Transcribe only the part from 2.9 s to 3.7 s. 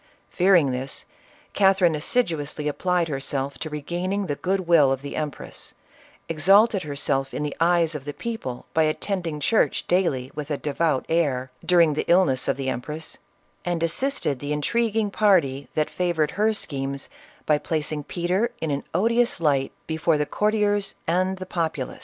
herself to